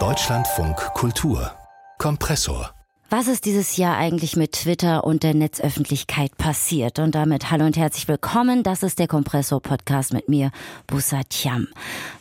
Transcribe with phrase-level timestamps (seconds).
[0.00, 1.52] Deutschlandfunk Kultur
[1.98, 2.74] Kompressor
[3.16, 6.98] was ist dieses Jahr eigentlich mit Twitter und der Netzöffentlichkeit passiert?
[6.98, 8.64] Und damit hallo und herzlich willkommen.
[8.64, 10.50] Das ist der Kompressor-Podcast mit mir,
[10.88, 11.68] Bussat Cham.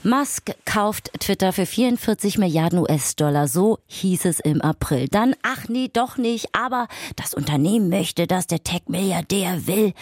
[0.03, 3.47] Musk kauft Twitter für 44 Milliarden US-Dollar.
[3.47, 5.07] So hieß es im April.
[5.07, 6.49] Dann, ach nee, doch nicht.
[6.53, 9.93] Aber das Unternehmen möchte, dass der Tech-Milliardär will.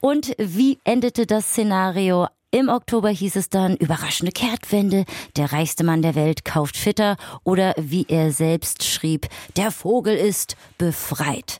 [0.00, 2.26] Und wie endete das Szenario?
[2.52, 5.04] Im Oktober hieß es dann überraschende Kehrtwende,
[5.36, 9.26] der reichste Mann der Welt kauft Twitter oder wie er selbst schrieb,
[9.56, 11.58] der Vogel ist befreit.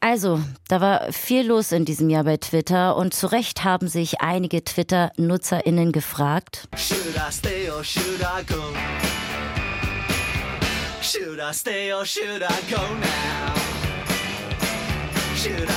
[0.00, 4.20] Also, da war viel los in diesem Jahr bei Twitter und zu Recht haben sich
[4.20, 6.68] einige Twitter-NutzerInnen gefragt.
[15.38, 15.68] Should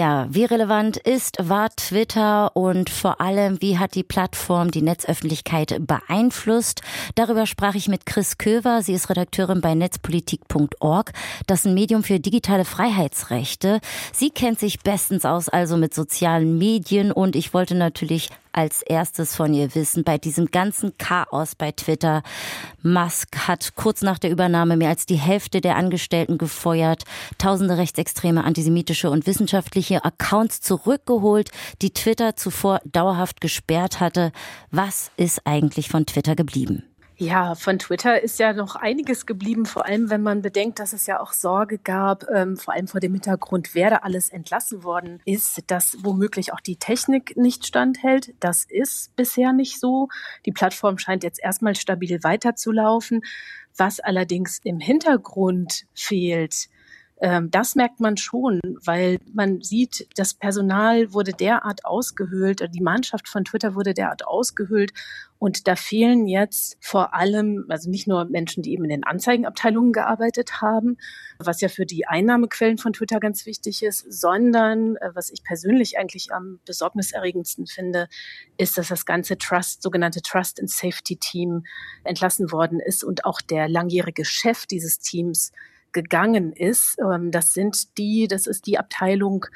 [0.00, 5.76] Ja, wie relevant ist, war Twitter und vor allem, wie hat die Plattform die Netzöffentlichkeit
[5.86, 6.80] beeinflusst?
[7.16, 8.80] Darüber sprach ich mit Chris Köver.
[8.80, 11.12] Sie ist Redakteurin bei netzpolitik.org.
[11.46, 13.80] Das ist ein Medium für digitale Freiheitsrechte.
[14.14, 19.36] Sie kennt sich bestens aus, also mit sozialen Medien und ich wollte natürlich als erstes
[19.36, 22.22] von ihr wissen bei diesem ganzen Chaos bei Twitter.
[22.82, 27.04] Musk hat kurz nach der Übernahme mehr als die Hälfte der Angestellten gefeuert,
[27.38, 31.50] tausende rechtsextreme, antisemitische und wissenschaftliche Accounts zurückgeholt,
[31.82, 34.32] die Twitter zuvor dauerhaft gesperrt hatte.
[34.70, 36.89] Was ist eigentlich von Twitter geblieben?
[37.20, 41.06] Ja, von Twitter ist ja noch einiges geblieben, vor allem wenn man bedenkt, dass es
[41.06, 45.20] ja auch Sorge gab, ähm, vor allem vor dem Hintergrund, wer da alles entlassen worden
[45.26, 48.32] ist, dass womöglich auch die Technik nicht standhält.
[48.40, 50.08] Das ist bisher nicht so.
[50.46, 53.20] Die Plattform scheint jetzt erstmal stabil weiterzulaufen.
[53.76, 56.70] Was allerdings im Hintergrund fehlt,
[57.20, 63.28] ähm, das merkt man schon, weil man sieht, das Personal wurde derart ausgehöhlt, die Mannschaft
[63.28, 64.92] von Twitter wurde derart ausgehöhlt.
[65.38, 69.92] Und da fehlen jetzt vor allem, also nicht nur Menschen, die eben in den Anzeigenabteilungen
[69.92, 70.96] gearbeitet haben,
[71.38, 75.98] was ja für die Einnahmequellen von Twitter ganz wichtig ist, sondern äh, was ich persönlich
[75.98, 78.08] eigentlich am besorgniserregendsten finde,
[78.56, 81.64] ist, dass das ganze Trust, sogenannte Trust and Safety Team
[82.04, 85.52] entlassen worden ist und auch der langjährige Chef dieses Teams
[85.92, 86.98] gegangen ist.
[86.98, 89.46] Ähm, das sind die, das ist die Abteilung,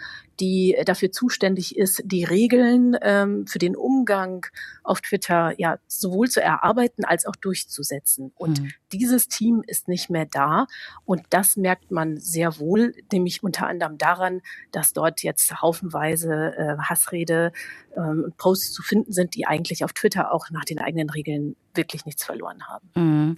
[0.41, 4.47] die dafür zuständig ist, die Regeln ähm, für den Umgang
[4.83, 8.33] auf Twitter ja sowohl zu erarbeiten als auch durchzusetzen.
[8.35, 8.73] Und mhm.
[8.93, 10.67] dieses Team ist nicht mehr da.
[11.05, 14.41] Und das merkt man sehr wohl, nämlich unter anderem daran,
[14.73, 17.53] dass dort jetzt haufenweise äh, Hassrede
[17.97, 21.57] ähm, und Posts zu finden sind, die eigentlich auf Twitter auch nach den eigenen Regeln
[21.75, 22.91] wirklich nichts verloren haben.
[22.95, 23.37] Mhm.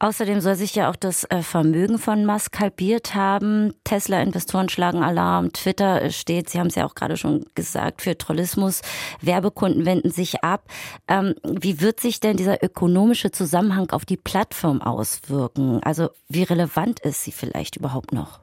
[0.00, 3.74] Außerdem soll sich ja auch das äh, Vermögen von Musk halbiert haben.
[3.84, 5.52] Tesla-Investoren schlagen Alarm.
[5.52, 8.82] Twitter steht, Sie haben es ja auch gerade schon gesagt, für Trollismus.
[9.20, 10.64] Werbekunden wenden sich ab.
[11.08, 15.82] Ähm, wie wird sich denn dieser ökonomische Zusammenhang auf die Plattform auswirken?
[15.82, 18.40] Also wie relevant ist sie vielleicht überhaupt noch?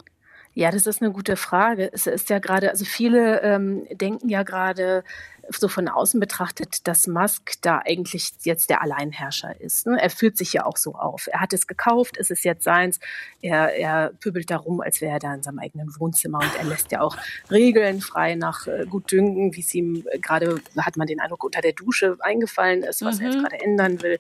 [0.56, 1.92] Ja, das ist eine gute Frage.
[1.92, 5.04] Es ist ja gerade, also viele ähm, denken ja gerade,
[5.50, 9.86] so von außen betrachtet, dass Musk da eigentlich jetzt der Alleinherrscher ist.
[9.88, 10.02] Ne?
[10.02, 11.28] Er fühlt sich ja auch so auf.
[11.32, 13.00] Er hat es gekauft, es ist jetzt seins.
[13.42, 16.92] Er, er pöbelt darum, als wäre er da in seinem eigenen Wohnzimmer und er lässt
[16.92, 17.18] ja auch
[17.52, 21.62] Regeln frei nach äh, Gutdünken, wie es ihm äh, gerade, hat man den Eindruck, unter
[21.62, 23.22] der Dusche eingefallen ist, was mhm.
[23.22, 23.42] er jetzt mhm.
[23.44, 24.20] gerade ändern will.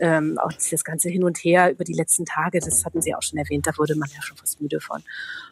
[0.00, 3.22] Ähm, auch das ganze Hin und Her über die letzten Tage, das hatten Sie auch
[3.22, 5.02] schon erwähnt, da wurde man ja schon fast müde von.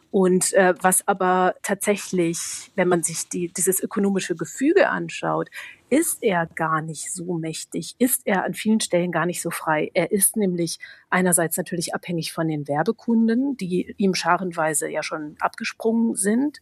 [0.09, 5.49] Und äh, was aber tatsächlich, wenn man sich die, dieses ökonomische Gefüge anschaut,
[5.89, 9.91] ist er gar nicht so mächtig, ist er an vielen Stellen gar nicht so frei.
[9.93, 16.15] Er ist nämlich einerseits natürlich abhängig von den Werbekunden, die ihm scharenweise ja schon abgesprungen
[16.15, 16.61] sind.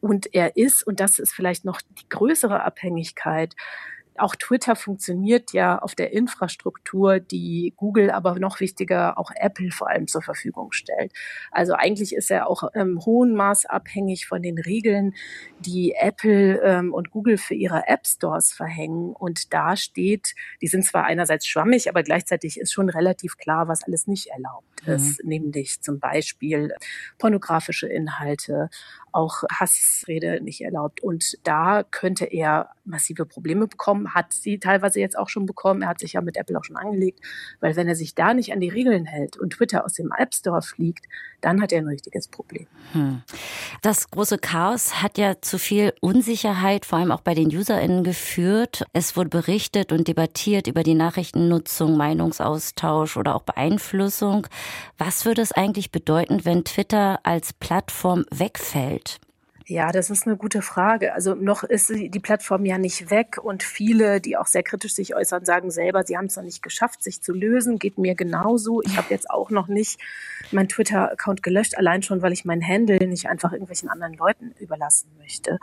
[0.00, 3.54] Und er ist, und das ist vielleicht noch die größere Abhängigkeit,
[4.18, 9.88] auch Twitter funktioniert ja auf der Infrastruktur, die Google, aber noch wichtiger auch Apple vor
[9.88, 11.12] allem zur Verfügung stellt.
[11.50, 15.14] Also eigentlich ist er auch im hohen Maß abhängig von den Regeln,
[15.60, 19.12] die Apple ähm, und Google für ihre App Stores verhängen.
[19.12, 23.82] Und da steht, die sind zwar einerseits schwammig, aber gleichzeitig ist schon relativ klar, was
[23.84, 24.92] alles nicht erlaubt mhm.
[24.94, 26.74] ist, nämlich zum Beispiel
[27.18, 28.70] pornografische Inhalte,
[29.12, 31.02] auch Hassrede nicht erlaubt.
[31.02, 35.82] Und da könnte er massive Probleme bekommen, hat sie teilweise jetzt auch schon bekommen.
[35.82, 37.20] Er hat sich ja mit Apple auch schon angelegt,
[37.60, 40.34] weil wenn er sich da nicht an die Regeln hält und Twitter aus dem App
[40.34, 41.06] Store fliegt,
[41.40, 42.66] dann hat er ein richtiges Problem.
[42.92, 43.22] Hm.
[43.82, 48.84] Das große Chaos hat ja zu viel Unsicherheit, vor allem auch bei den UserInnen geführt.
[48.92, 54.46] Es wurde berichtet und debattiert über die Nachrichtennutzung, Meinungsaustausch oder auch Beeinflussung.
[54.98, 59.20] Was würde es eigentlich bedeuten, wenn Twitter als Plattform wegfällt?
[59.68, 61.12] Ja, das ist eine gute Frage.
[61.12, 65.16] Also noch ist die Plattform ja nicht weg und viele, die auch sehr kritisch sich
[65.16, 67.80] äußern, sagen selber, sie haben es noch nicht geschafft, sich zu lösen.
[67.80, 68.80] Geht mir genauso.
[68.82, 69.98] Ich habe jetzt auch noch nicht
[70.52, 75.10] meinen Twitter-Account gelöscht, allein schon, weil ich meinen Handle nicht einfach irgendwelchen anderen Leuten überlassen
[75.18, 75.58] möchte.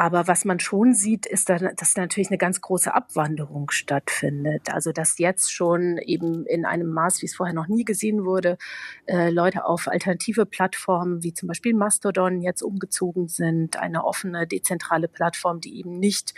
[0.00, 4.72] Aber was man schon sieht, ist, dass natürlich eine ganz große Abwanderung stattfindet.
[4.72, 8.56] Also dass jetzt schon eben in einem Maß, wie es vorher noch nie gesehen wurde,
[9.04, 13.76] äh, Leute auf alternative Plattformen wie zum Beispiel Mastodon jetzt umgezogen sind.
[13.76, 16.32] Eine offene, dezentrale Plattform, die eben nicht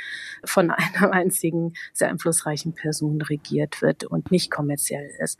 [0.44, 5.38] von einer einzigen sehr einflussreichen Person regiert wird und nicht kommerziell ist.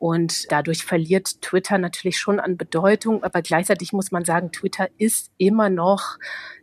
[0.00, 5.30] Und dadurch verliert Twitter natürlich schon an Bedeutung, aber gleichzeitig muss man sagen, Twitter ist
[5.36, 6.16] immer noch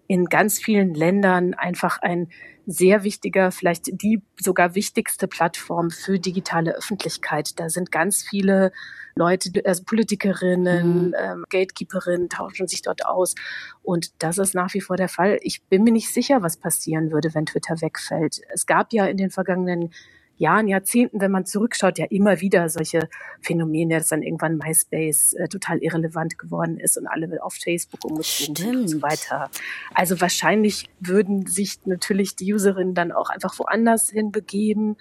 [0.07, 2.29] in ganz vielen Ländern einfach ein
[2.65, 7.59] sehr wichtiger, vielleicht die sogar wichtigste Plattform für digitale Öffentlichkeit.
[7.59, 8.71] Da sind ganz viele
[9.15, 11.15] Leute, also Politikerinnen, mhm.
[11.15, 13.35] ähm, Gatekeeperinnen tauschen sich dort aus.
[13.83, 15.37] Und das ist nach wie vor der Fall.
[15.43, 18.41] Ich bin mir nicht sicher, was passieren würde, wenn Twitter wegfällt.
[18.51, 19.91] Es gab ja in den vergangenen
[20.37, 23.09] Jahren, Jahrzehnten, wenn man zurückschaut, ja immer wieder solche
[23.41, 28.55] Phänomene, dass dann irgendwann MySpace äh, total irrelevant geworden ist und alle auf Facebook umgezogen
[28.55, 29.49] sind und so weiter.
[29.93, 34.97] Also wahrscheinlich würden sich natürlich die Userinnen dann auch einfach woanders hinbegeben.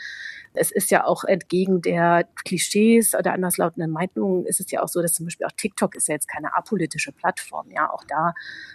[0.54, 5.02] Es ist ja auch entgegen der Klischees oder anderslautenden Meinungen ist es ja auch so,
[5.02, 7.70] dass zum Beispiel auch TikTok ist ja jetzt keine apolitische Plattform.
[7.70, 8.32] Ja, auch da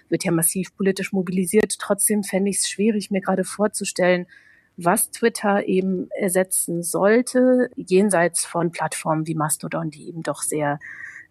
[0.10, 1.80] wird ja massiv politisch mobilisiert.
[1.80, 4.28] Trotzdem fände ich es schwierig, mir gerade vorzustellen,
[4.77, 10.79] was Twitter eben ersetzen sollte, jenseits von Plattformen wie Mastodon, die eben doch sehr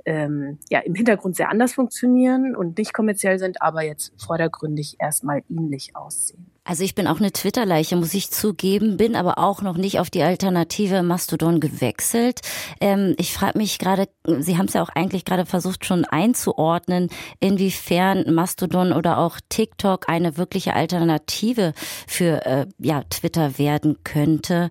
[0.04, 5.42] ähm, ja, im Hintergrund sehr anders funktionieren und nicht kommerziell sind, aber jetzt vordergründig erstmal
[5.48, 6.50] ähnlich aussehen.
[6.70, 10.08] Also ich bin auch eine Twitter-Leiche, muss ich zugeben, bin aber auch noch nicht auf
[10.08, 12.42] die Alternative Mastodon gewechselt.
[12.80, 14.08] Ähm, ich frage mich gerade,
[14.38, 17.08] Sie haben es ja auch eigentlich gerade versucht schon einzuordnen,
[17.40, 21.72] inwiefern Mastodon oder auch TikTok eine wirkliche Alternative
[22.06, 24.70] für äh, ja, Twitter werden könnte.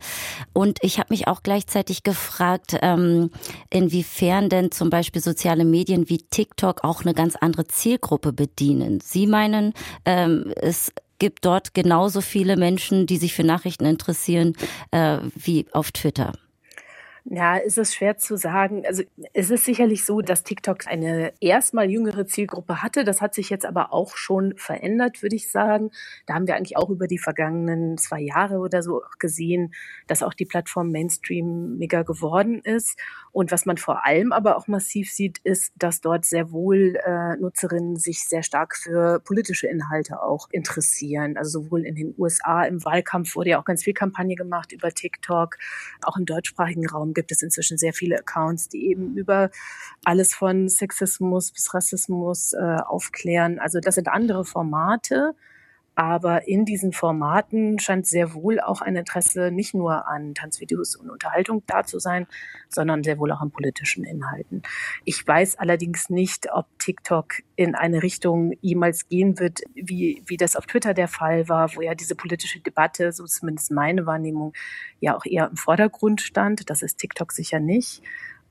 [0.53, 3.29] Und ich habe mich auch gleichzeitig gefragt, ähm,
[3.69, 9.01] inwiefern denn zum Beispiel soziale Medien wie TikTok auch eine ganz andere Zielgruppe bedienen.
[9.01, 9.73] Sie meinen,
[10.05, 14.55] ähm, es gibt dort genauso viele Menschen, die sich für Nachrichten interessieren,
[14.91, 16.33] äh, wie auf Twitter.
[17.31, 18.87] Ja, ist es schwer zu sagen.
[18.87, 19.03] Also
[19.33, 23.03] es ist sicherlich so, dass TikTok eine erstmal jüngere Zielgruppe hatte.
[23.03, 25.91] Das hat sich jetzt aber auch schon verändert, würde ich sagen.
[26.25, 29.75] Da haben wir eigentlich auch über die vergangenen zwei Jahre oder so gesehen,
[30.07, 32.97] dass auch die Plattform Mainstream mega geworden ist.
[33.31, 37.35] Und was man vor allem aber auch massiv sieht, ist, dass dort sehr wohl äh,
[37.35, 41.37] Nutzerinnen sich sehr stark für politische Inhalte auch interessieren.
[41.37, 44.89] Also sowohl in den USA im Wahlkampf wurde ja auch ganz viel Kampagne gemacht über
[44.89, 45.57] TikTok,
[46.01, 49.49] auch im deutschsprachigen Raum gibt es inzwischen sehr viele Accounts, die eben über
[50.05, 53.59] alles von Sexismus bis Rassismus äh, aufklären.
[53.59, 55.35] Also das sind andere Formate.
[55.99, 61.09] Aber in diesen Formaten scheint sehr wohl auch ein Interesse nicht nur an Tanzvideos und
[61.09, 62.25] Unterhaltung da zu sein,
[62.69, 64.61] sondern sehr wohl auch an politischen Inhalten.
[65.03, 70.55] Ich weiß allerdings nicht, ob TikTok in eine Richtung jemals gehen wird, wie, wie das
[70.55, 74.53] auf Twitter der Fall war, wo ja diese politische Debatte, so zumindest meine Wahrnehmung,
[75.01, 76.69] ja auch eher im Vordergrund stand.
[76.69, 78.01] Das ist TikTok sicher nicht.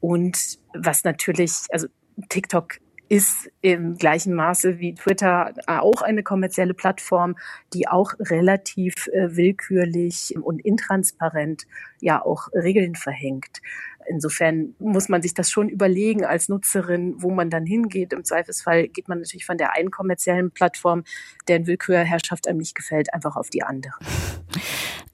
[0.01, 1.87] Und was natürlich, also
[2.29, 2.75] TikTok
[3.09, 7.37] ist im gleichen Maße wie Twitter auch eine kommerzielle Plattform,
[7.73, 11.67] die auch relativ äh, willkürlich und intransparent
[12.01, 13.61] ja auch Regeln verhängt.
[14.09, 18.13] Insofern muss man sich das schon überlegen als Nutzerin, wo man dann hingeht.
[18.15, 21.05] Im Zweifelsfall geht man natürlich von der einen kommerziellen Plattform,
[21.47, 23.99] deren Willkürherrschaft einem nicht gefällt, einfach auf die andere.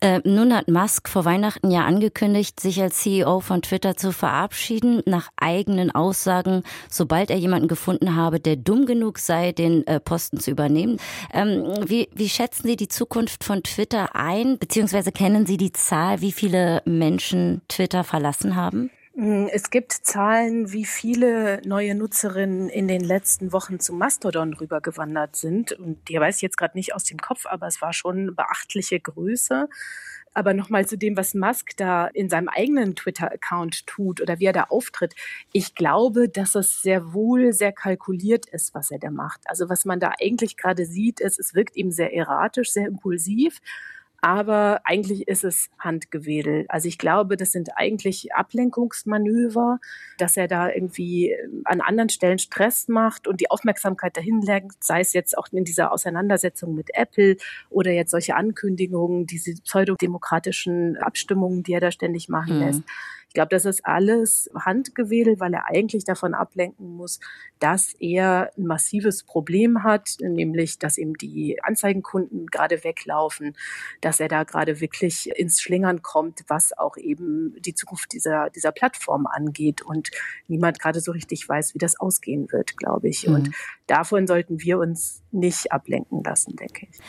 [0.04, 5.00] Äh, nun hat Musk vor Weihnachten ja angekündigt, sich als CEO von Twitter zu verabschieden,
[5.06, 10.40] nach eigenen Aussagen, sobald er jemanden gefunden habe, der dumm genug sei, den äh, Posten
[10.40, 10.98] zu übernehmen.
[11.32, 16.20] Ähm, wie, wie schätzen Sie die Zukunft von Twitter ein, beziehungsweise kennen Sie die Zahl,
[16.20, 18.90] wie viele Menschen Twitter verlassen haben?
[19.16, 25.36] Mm, es gibt Zahlen, wie viele neue Nutzerinnen in den letzten Wochen zu Mastodon rübergewandert
[25.36, 25.72] sind.
[25.72, 28.98] Und die weiß ich jetzt gerade nicht aus dem Kopf, aber es war schon beachtliche
[28.98, 29.68] Größe.
[30.36, 34.52] Aber nochmal zu dem, was Musk da in seinem eigenen Twitter-Account tut oder wie er
[34.52, 35.14] da auftritt.
[35.52, 39.42] Ich glaube, dass es sehr wohl sehr kalkuliert ist, was er da macht.
[39.44, 43.60] Also was man da eigentlich gerade sieht, ist, es wirkt eben sehr erratisch, sehr impulsiv
[44.24, 46.64] aber eigentlich ist es Handgewedel.
[46.68, 49.80] Also ich glaube, das sind eigentlich Ablenkungsmanöver,
[50.16, 54.82] dass er da irgendwie ähm, an anderen Stellen Stress macht und die Aufmerksamkeit dahin lenkt,
[54.82, 57.36] sei es jetzt auch in dieser Auseinandersetzung mit Apple
[57.68, 62.62] oder jetzt solche Ankündigungen, diese pseudodemokratischen Abstimmungen, die er da ständig machen mhm.
[62.62, 62.82] lässt.
[63.34, 67.18] Ich glaube, das ist alles Handgewedel, weil er eigentlich davon ablenken muss,
[67.58, 73.56] dass er ein massives Problem hat, nämlich, dass ihm die Anzeigenkunden gerade weglaufen,
[74.00, 78.70] dass er da gerade wirklich ins Schlingern kommt, was auch eben die Zukunft dieser, dieser
[78.70, 80.12] Plattform angeht und
[80.46, 83.26] niemand gerade so richtig weiß, wie das ausgehen wird, glaube ich.
[83.26, 83.34] Mhm.
[83.34, 83.50] Und
[83.88, 87.00] davon sollten wir uns nicht ablenken lassen, denke ich.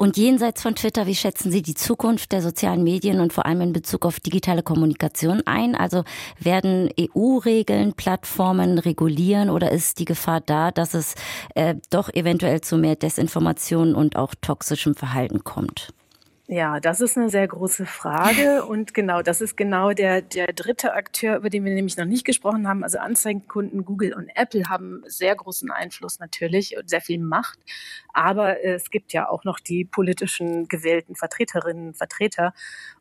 [0.00, 3.60] Und jenseits von Twitter, wie schätzen Sie die Zukunft der sozialen Medien und vor allem
[3.60, 5.74] in Bezug auf digitale Kommunikation ein?
[5.74, 6.04] Also
[6.38, 11.16] werden EU-Regeln Plattformen regulieren oder ist die Gefahr da, dass es
[11.54, 15.92] äh, doch eventuell zu mehr Desinformation und auch toxischem Verhalten kommt?
[16.52, 20.94] Ja, das ist eine sehr große Frage und genau, das ist genau der, der dritte
[20.94, 22.82] Akteur, über den wir nämlich noch nicht gesprochen haben.
[22.82, 27.60] Also Anzeigenkunden, Google und Apple haben sehr großen Einfluss natürlich und sehr viel Macht.
[28.12, 32.52] Aber es gibt ja auch noch die politischen gewählten Vertreterinnen und Vertreter.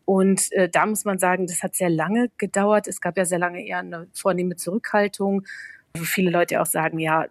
[0.06, 2.88] Und äh, da muss man sagen, das hat sehr lange gedauert.
[2.88, 5.44] Es gab ja sehr lange eher eine vornehme Zurückhaltung
[5.98, 7.26] wo viele Leute auch sagen, ja,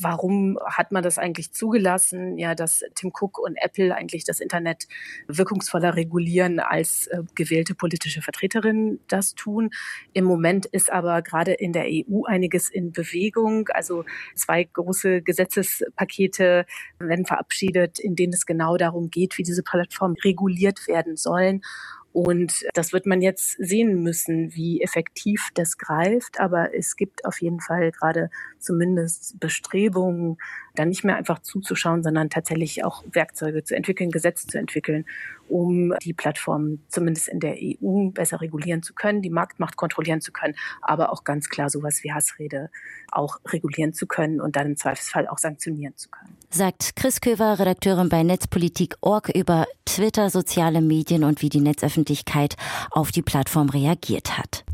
[0.00, 4.88] warum hat man das eigentlich zugelassen, ja, dass Tim Cook und Apple eigentlich das Internet
[5.26, 9.70] wirkungsvoller regulieren, als äh, gewählte politische Vertreterinnen das tun.
[10.12, 13.68] Im Moment ist aber gerade in der EU einiges in Bewegung.
[13.68, 16.66] Also zwei große Gesetzespakete
[16.98, 21.62] werden verabschiedet, in denen es genau darum geht, wie diese Plattformen reguliert werden sollen.
[22.12, 26.40] Und das wird man jetzt sehen müssen, wie effektiv das greift.
[26.40, 30.38] Aber es gibt auf jeden Fall gerade zumindest Bestrebungen,
[30.78, 35.04] da nicht mehr einfach zuzuschauen, sondern tatsächlich auch Werkzeuge zu entwickeln, Gesetze zu entwickeln,
[35.48, 40.32] um die Plattformen zumindest in der EU besser regulieren zu können, die Marktmacht kontrollieren zu
[40.32, 42.70] können, aber auch ganz klar sowas wie Hassrede
[43.10, 46.36] auch regulieren zu können und dann im Zweifelsfall auch sanktionieren zu können.
[46.50, 52.56] Sagt Chris Köver, Redakteurin bei Netzpolitik.org über Twitter, soziale Medien und wie die Netzöffentlichkeit
[52.90, 54.64] auf die Plattform reagiert hat.